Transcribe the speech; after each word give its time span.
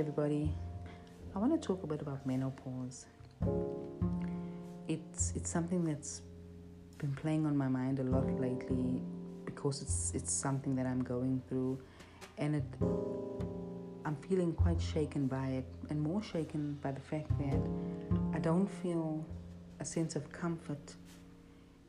everybody. 0.00 0.50
I 1.34 1.38
want 1.38 1.52
to 1.52 1.58
talk 1.58 1.82
a 1.82 1.86
bit 1.86 2.00
about 2.00 2.26
menopause. 2.26 3.04
It's 4.88 5.34
it's 5.36 5.50
something 5.50 5.84
that's 5.84 6.22
been 6.96 7.14
playing 7.14 7.44
on 7.44 7.54
my 7.54 7.68
mind 7.68 7.98
a 7.98 8.04
lot 8.04 8.26
lately 8.40 9.02
because 9.44 9.82
it's 9.82 10.12
it's 10.14 10.32
something 10.32 10.74
that 10.76 10.86
I'm 10.86 11.04
going 11.04 11.42
through, 11.46 11.78
and 12.38 12.56
it 12.56 12.64
I'm 14.06 14.16
feeling 14.26 14.54
quite 14.54 14.80
shaken 14.80 15.26
by 15.26 15.48
it, 15.60 15.66
and 15.90 16.00
more 16.00 16.22
shaken 16.22 16.78
by 16.80 16.92
the 16.92 17.04
fact 17.12 17.30
that 17.38 17.60
I 18.32 18.38
don't 18.38 18.70
feel 18.82 19.22
a 19.80 19.84
sense 19.84 20.16
of 20.16 20.32
comfort 20.32 20.94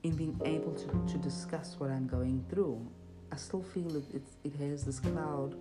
in 0.04 0.18
being 0.18 0.38
able 0.44 0.74
to, 0.74 1.14
to 1.14 1.18
discuss 1.18 1.76
what 1.80 1.90
I'm 1.90 2.08
going 2.08 2.44
through. 2.50 2.86
I 3.32 3.38
still 3.38 3.64
feel 3.64 3.96
it, 3.96 4.04
it, 4.14 4.24
it 4.44 4.54
has 4.56 4.84
this 4.84 5.00
cloud 5.00 5.56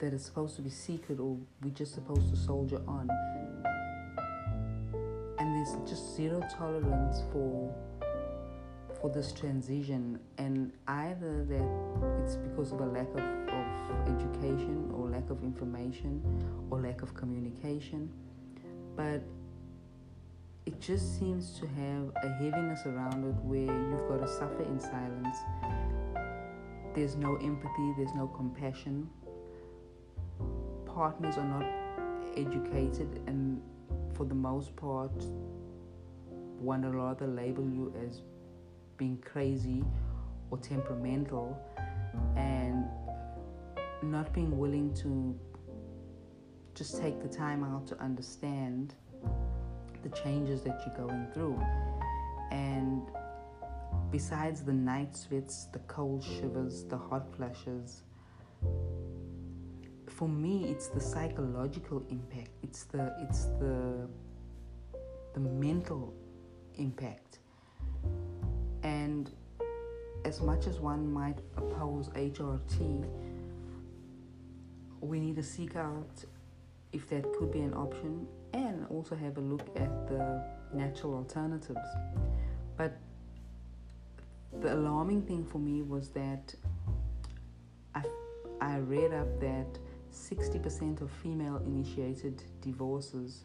that 0.00 0.12
it's 0.12 0.24
supposed 0.24 0.56
to 0.56 0.62
be 0.62 0.70
secret 0.70 1.20
or 1.20 1.36
we're 1.62 1.70
just 1.70 1.94
supposed 1.94 2.28
to 2.30 2.36
soldier 2.36 2.80
on. 2.88 3.08
And 5.38 5.54
there's 5.54 5.76
just 5.88 6.16
zero 6.16 6.40
tolerance 6.56 7.22
for 7.32 7.72
for 9.00 9.08
this 9.08 9.32
transition 9.32 10.20
and 10.36 10.72
either 10.86 11.44
that 11.44 12.22
it's 12.22 12.36
because 12.36 12.72
of 12.72 12.80
a 12.80 12.86
lack 12.86 13.08
of, 13.12 13.24
of 13.48 14.14
education 14.14 14.90
or 14.94 15.08
lack 15.08 15.30
of 15.30 15.42
information 15.42 16.22
or 16.70 16.80
lack 16.80 17.00
of 17.00 17.14
communication. 17.14 18.10
But 18.96 19.22
it 20.66 20.80
just 20.80 21.18
seems 21.18 21.58
to 21.58 21.66
have 21.66 22.12
a 22.22 22.28
heaviness 22.34 22.80
around 22.84 23.24
it 23.24 23.34
where 23.42 23.60
you've 23.60 24.08
got 24.08 24.20
to 24.20 24.28
suffer 24.28 24.62
in 24.62 24.78
silence. 24.78 25.36
There's 26.94 27.16
no 27.16 27.36
empathy, 27.36 27.94
there's 27.96 28.14
no 28.14 28.26
compassion. 28.26 29.08
Partners 31.00 31.38
are 31.38 31.48
not 31.48 31.64
educated, 32.36 33.22
and 33.26 33.62
for 34.12 34.26
the 34.26 34.34
most 34.34 34.76
part, 34.76 35.24
one 36.58 36.84
or 36.84 36.90
rather 36.90 37.26
label 37.26 37.64
you 37.64 37.90
as 38.06 38.20
being 38.98 39.16
crazy 39.24 39.82
or 40.50 40.58
temperamental 40.58 41.58
and 42.36 42.84
not 44.02 44.30
being 44.34 44.58
willing 44.58 44.92
to 44.96 45.34
just 46.74 47.00
take 47.00 47.22
the 47.22 47.28
time 47.28 47.64
out 47.64 47.86
to 47.86 47.98
understand 47.98 48.92
the 50.02 50.10
changes 50.10 50.60
that 50.64 50.82
you're 50.84 51.06
going 51.06 51.28
through. 51.32 51.58
And 52.50 53.00
besides 54.10 54.62
the 54.62 54.74
night 54.74 55.16
sweats, 55.16 55.64
the 55.72 55.78
cold 55.78 56.22
shivers, 56.22 56.84
the 56.84 56.98
hot 56.98 57.34
flushes, 57.34 58.02
for 60.20 60.28
me 60.28 60.66
it's 60.68 60.88
the 60.88 61.00
psychological 61.00 62.04
impact. 62.10 62.50
It's 62.62 62.84
the 62.84 63.16
it's 63.22 63.46
the 63.58 64.06
the 65.32 65.40
mental 65.40 66.12
impact. 66.74 67.38
And 68.82 69.30
as 70.26 70.42
much 70.42 70.66
as 70.66 70.78
one 70.78 71.10
might 71.10 71.38
oppose 71.56 72.10
HRT, 72.10 73.06
we 75.00 75.20
need 75.20 75.36
to 75.36 75.42
seek 75.42 75.74
out 75.76 76.22
if 76.92 77.08
that 77.08 77.24
could 77.38 77.50
be 77.50 77.60
an 77.60 77.72
option 77.72 78.26
and 78.52 78.86
also 78.90 79.14
have 79.16 79.38
a 79.38 79.40
look 79.40 79.66
at 79.76 80.06
the 80.06 80.44
natural 80.74 81.14
alternatives. 81.14 81.88
But 82.76 82.92
the 84.60 84.74
alarming 84.74 85.22
thing 85.22 85.46
for 85.46 85.60
me 85.60 85.80
was 85.80 86.10
that 86.10 86.54
I, 87.94 88.02
I 88.60 88.76
read 88.80 89.14
up 89.14 89.40
that 89.40 89.78
60% 90.12 91.00
of 91.00 91.10
female 91.10 91.56
initiated 91.66 92.42
divorces 92.60 93.44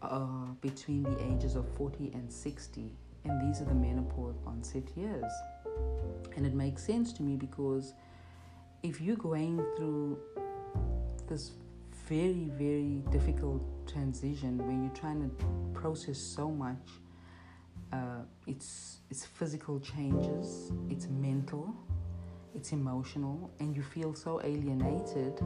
are 0.00 0.56
between 0.60 1.04
the 1.04 1.32
ages 1.32 1.54
of 1.54 1.68
40 1.76 2.10
and 2.14 2.30
60, 2.30 2.92
and 3.24 3.48
these 3.48 3.60
are 3.60 3.66
the 3.66 3.74
menopause 3.74 4.36
onset 4.46 4.84
years. 4.96 5.32
And 6.36 6.44
it 6.44 6.54
makes 6.54 6.84
sense 6.84 7.12
to 7.14 7.22
me 7.22 7.36
because 7.36 7.94
if 8.82 9.00
you're 9.00 9.16
going 9.16 9.64
through 9.76 10.18
this 11.28 11.52
very, 12.08 12.50
very 12.58 13.02
difficult 13.10 13.62
transition 13.86 14.58
where 14.58 14.72
you're 14.72 14.94
trying 14.94 15.20
to 15.20 15.30
process 15.78 16.18
so 16.18 16.50
much. 16.50 16.76
Uh, 17.92 18.22
it's 18.46 18.98
it's 19.10 19.24
physical 19.24 19.78
changes, 19.80 20.72
it's 20.88 21.08
mental, 21.08 21.74
it's 22.54 22.72
emotional, 22.72 23.50
and 23.60 23.74
you 23.74 23.82
feel 23.82 24.14
so 24.14 24.40
alienated. 24.42 25.40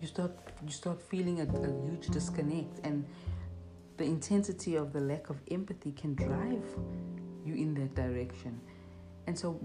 You 0.00 0.06
start 0.06 0.32
you 0.64 0.72
start 0.72 1.02
feeling 1.02 1.40
a, 1.40 1.44
a 1.44 1.86
huge 1.86 2.08
disconnect, 2.08 2.80
and 2.84 3.04
the 3.96 4.04
intensity 4.04 4.76
of 4.76 4.92
the 4.92 5.00
lack 5.00 5.28
of 5.30 5.36
empathy 5.50 5.92
can 5.92 6.14
drive 6.14 6.64
you 7.44 7.54
in 7.54 7.74
that 7.74 7.94
direction. 7.94 8.60
And 9.26 9.38
so 9.38 9.60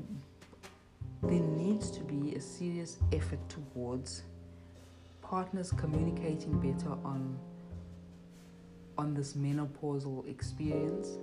there 1.22 1.40
needs 1.40 1.90
to 1.92 2.02
be 2.02 2.36
a 2.36 2.42
serious 2.42 2.98
effort 3.14 3.40
towards 3.48 4.24
partners 5.22 5.72
communicating 5.72 6.60
better 6.60 6.92
on 7.06 7.40
on 8.98 9.14
this 9.14 9.34
menopausal 9.34 10.28
experience 10.30 11.18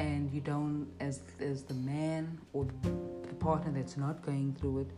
and 0.00 0.30
you 0.32 0.40
don't 0.40 0.86
as 1.00 1.20
as 1.40 1.62
the 1.62 1.74
man 1.74 2.38
or 2.52 2.66
the 2.82 3.34
partner 3.34 3.72
that's 3.72 3.96
not 3.96 4.22
going 4.24 4.54
through 4.60 4.80
it 4.80 4.90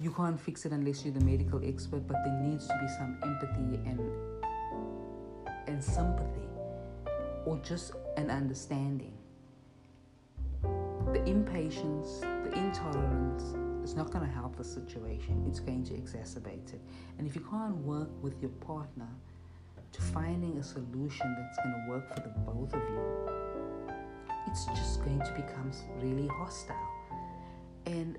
you 0.00 0.10
can't 0.10 0.38
fix 0.38 0.66
it 0.66 0.72
unless 0.72 1.04
you're 1.04 1.14
the 1.14 1.24
medical 1.24 1.62
expert 1.64 2.06
but 2.06 2.16
there 2.24 2.40
needs 2.42 2.66
to 2.66 2.74
be 2.80 2.88
some 2.88 3.18
empathy 3.22 3.80
and 3.88 4.00
and 5.66 5.82
sympathy 5.82 6.48
or 7.46 7.58
just 7.62 7.92
an 8.16 8.30
understanding 8.30 9.12
the 11.12 11.24
impatience, 11.24 12.20
the 12.20 12.52
intolerance 12.54 13.54
is 13.88 13.94
not 13.94 14.10
going 14.10 14.26
to 14.26 14.32
help 14.32 14.56
the 14.56 14.64
situation. 14.64 15.44
It's 15.48 15.60
going 15.60 15.84
to 15.84 15.94
exacerbate 15.94 16.74
it. 16.74 16.80
And 17.18 17.26
if 17.26 17.34
you 17.34 17.42
can't 17.48 17.76
work 17.78 18.10
with 18.22 18.40
your 18.42 18.50
partner 18.50 19.08
to 19.92 20.02
finding 20.02 20.58
a 20.58 20.62
solution 20.62 21.36
that's 21.38 21.58
going 21.58 21.74
to 21.74 21.90
work 21.90 22.14
for 22.14 22.20
the 22.20 22.28
both 22.50 22.74
of 22.74 22.82
you, 22.90 23.00
it's 24.46 24.66
just 24.66 25.04
going 25.04 25.20
to 25.20 25.32
become 25.32 25.70
really 26.00 26.28
hostile. 26.28 26.76
And 27.86 28.18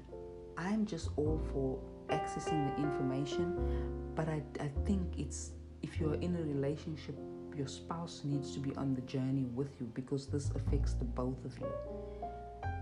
I'm 0.57 0.85
just 0.85 1.09
all 1.17 1.39
for 1.51 1.79
accessing 2.09 2.75
the 2.75 2.83
information, 2.83 3.55
but 4.15 4.27
I, 4.27 4.41
I 4.59 4.69
think 4.85 5.01
it's 5.17 5.51
if 5.81 5.99
you're 5.99 6.15
in 6.15 6.35
a 6.35 6.41
relationship, 6.41 7.15
your 7.55 7.67
spouse 7.67 8.21
needs 8.23 8.53
to 8.53 8.59
be 8.59 8.75
on 8.75 8.93
the 8.93 9.01
journey 9.01 9.45
with 9.53 9.79
you 9.79 9.89
because 9.93 10.27
this 10.27 10.51
affects 10.55 10.93
the 10.93 11.05
both 11.05 11.43
of 11.45 11.57
you. 11.59 11.67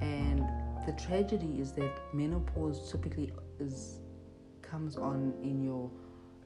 And 0.02 0.44
the 0.86 0.92
tragedy 0.94 1.60
is 1.60 1.72
that 1.74 1.92
menopause 2.14 2.92
typically 2.92 3.32
is 3.60 4.00
comes 4.62 4.98
on 4.98 5.34
in 5.42 5.64
your 5.64 5.90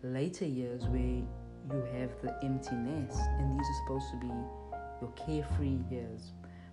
later 0.04 0.46
years 0.46 0.86
where 0.88 1.24
you 1.72 1.82
have 2.00 2.10
the 2.22 2.36
empty 2.44 2.76
nest, 2.76 3.20
and 3.38 3.60
these 3.60 3.66
are 3.68 3.80
supposed 3.86 4.12
to 4.12 4.18
be 4.18 4.32
your 5.02 5.12
carefree 5.16 5.80
years. 5.90 6.32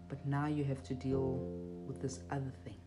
But 0.08 0.24
now 0.26 0.46
you 0.46 0.64
have 0.64 0.82
to 0.84 0.94
deal 0.94 1.38
with 1.86 2.00
this 2.00 2.20
other 2.30 2.52
thing. 2.64 2.80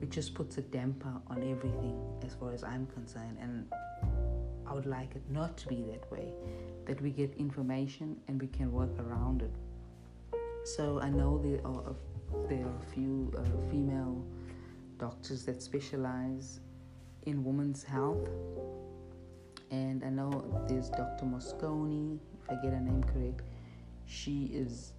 It 0.00 0.10
just 0.10 0.34
puts 0.34 0.58
a 0.58 0.62
damper 0.62 1.12
on 1.28 1.38
everything 1.50 1.98
as 2.24 2.34
far 2.34 2.52
as 2.52 2.64
I'm 2.64 2.86
concerned. 2.86 3.38
And 3.40 3.66
I 4.66 4.74
would 4.74 4.86
like 4.86 5.14
it 5.14 5.22
not 5.30 5.56
to 5.58 5.68
be 5.68 5.82
that 5.82 6.10
way, 6.10 6.32
that 6.86 7.00
we 7.00 7.10
get 7.10 7.34
information 7.36 8.20
and 8.28 8.40
we 8.40 8.48
can 8.48 8.72
work 8.72 8.90
around 8.98 9.42
it. 9.42 9.54
So 10.64 11.00
I 11.00 11.10
know 11.10 11.38
there 11.38 11.60
are 11.64 11.94
there 12.48 12.66
are 12.66 12.76
a 12.80 12.92
few 12.92 13.32
uh, 13.36 13.42
female 13.70 14.24
doctors 14.98 15.44
that 15.44 15.62
specialize 15.62 16.60
in 17.26 17.44
women's 17.44 17.84
health. 17.84 18.28
And 19.74 20.04
I 20.04 20.08
know 20.08 20.30
there's 20.68 20.88
Dr. 20.88 21.24
Mosconi, 21.24 22.20
if 22.40 22.48
I 22.48 22.54
get 22.62 22.72
her 22.72 22.80
name 22.80 23.02
correct. 23.02 23.42
She 24.06 24.44
is 24.52 24.92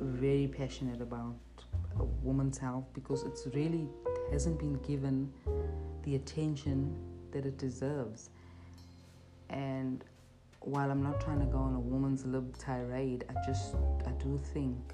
very 0.00 0.48
passionate 0.48 1.00
about 1.00 1.36
women's 2.22 2.58
health 2.58 2.86
because 2.92 3.22
it's 3.22 3.46
really 3.54 3.88
hasn't 4.32 4.58
been 4.58 4.78
given 4.78 5.32
the 6.02 6.16
attention 6.16 6.96
that 7.30 7.46
it 7.46 7.56
deserves. 7.56 8.30
And 9.48 10.04
while 10.60 10.90
I'm 10.90 11.04
not 11.04 11.20
trying 11.20 11.38
to 11.40 11.46
go 11.46 11.58
on 11.58 11.76
a 11.76 11.80
woman's 11.80 12.24
lib 12.24 12.58
tirade, 12.58 13.24
I 13.28 13.34
just 13.46 13.76
I 14.06 14.10
do 14.12 14.40
think 14.52 14.92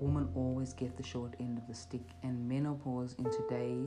women 0.00 0.28
always 0.34 0.72
get 0.72 0.96
the 0.96 1.04
short 1.04 1.34
end 1.38 1.58
of 1.58 1.68
the 1.68 1.74
stick, 1.74 2.06
and 2.24 2.48
menopause 2.48 3.14
in 3.18 3.26
today, 3.26 3.78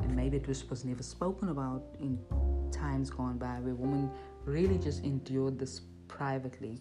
and 0.00 0.14
maybe 0.14 0.36
it 0.36 0.46
was, 0.46 0.68
was 0.68 0.84
never 0.84 1.02
spoken 1.02 1.48
about 1.48 1.82
in 2.00 2.18
times 2.70 3.10
gone 3.10 3.38
by, 3.38 3.58
where 3.60 3.74
women 3.74 4.10
really 4.44 4.78
just 4.78 5.04
endured 5.04 5.58
this 5.58 5.82
privately. 6.06 6.80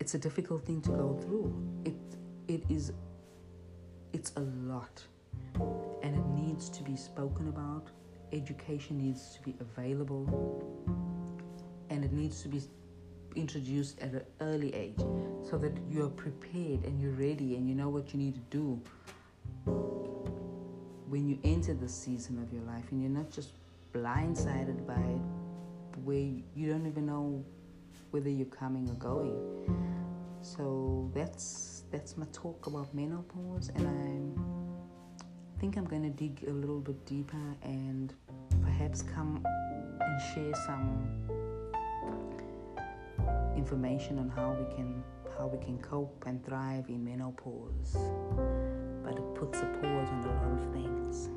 It's 0.00 0.14
a 0.14 0.18
difficult 0.18 0.64
thing 0.64 0.80
to 0.82 0.90
go 0.90 1.18
through. 1.22 1.54
It 1.84 1.94
it 2.46 2.62
is 2.68 2.92
it's 4.12 4.32
a 4.36 4.40
lot. 4.40 5.02
and 6.02 6.14
it 6.14 6.26
needs 6.26 6.68
to 6.70 6.82
be 6.82 6.96
spoken 6.96 7.48
about. 7.48 7.88
Education 8.32 8.98
needs 8.98 9.34
to 9.34 9.42
be 9.42 9.54
available 9.60 10.22
and 11.90 12.04
it 12.04 12.12
needs 12.12 12.42
to 12.42 12.48
be 12.48 12.60
introduced 13.36 13.98
at 14.00 14.12
an 14.12 14.22
early 14.40 14.74
age 14.74 14.98
so 15.48 15.56
that 15.58 15.72
you're 15.90 16.10
prepared 16.10 16.84
and 16.84 17.00
you're 17.00 17.12
ready 17.12 17.56
and 17.56 17.68
you 17.68 17.74
know 17.74 17.88
what 17.88 18.12
you 18.12 18.18
need 18.18 18.34
to 18.34 18.40
do 18.50 18.80
enter 21.44 21.74
the 21.74 21.88
season 21.88 22.42
of 22.42 22.52
your 22.52 22.62
life 22.62 22.84
and 22.90 23.00
you're 23.02 23.10
not 23.10 23.30
just 23.30 23.50
blindsided 23.94 24.86
by 24.86 24.94
it 24.94 25.98
where 26.04 26.28
you 26.54 26.70
don't 26.70 26.86
even 26.86 27.06
know 27.06 27.44
whether 28.10 28.28
you're 28.28 28.46
coming 28.46 28.88
or 28.88 28.94
going. 28.94 29.36
So 30.42 31.10
that's 31.14 31.82
that's 31.90 32.16
my 32.16 32.26
talk 32.32 32.66
about 32.66 32.94
menopause 32.94 33.70
and 33.74 33.86
I 33.86 35.60
think 35.60 35.76
i'm 35.76 35.86
going 35.86 36.02
to 36.02 36.10
dig 36.10 36.44
a 36.48 36.52
little 36.52 36.78
bit 36.78 37.04
deeper 37.04 37.36
and 37.62 38.14
perhaps 38.62 39.02
come 39.02 39.44
and 40.00 40.20
share 40.32 40.54
some 40.66 41.08
information 43.56 44.18
on 44.18 44.28
how 44.28 44.50
we 44.52 44.74
can 44.76 45.02
how 45.36 45.46
we 45.46 45.58
can 45.64 45.78
cope 45.78 46.24
and 46.26 46.44
thrive 46.44 46.88
in 46.88 47.04
menopause 47.04 47.96
but 49.08 49.16
it 49.16 49.34
puts 49.34 49.58
a 49.60 49.64
pause 49.64 50.08
on 50.10 50.22
a 50.22 50.34
lot 50.34 50.52
of 50.52 50.72
things 50.74 51.30